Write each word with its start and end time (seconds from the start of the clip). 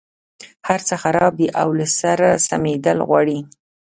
هرڅه 0.67 0.93
خراب 1.03 1.31
دي 1.39 1.47
او 1.61 1.69
له 1.79 1.85
سره 1.99 2.29
سمېدل 2.47 2.97
غواړي. 3.09 3.39